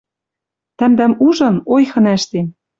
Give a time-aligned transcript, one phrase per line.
[0.77, 2.47] Тӓмдӓм ужын, ойхын ӓштем...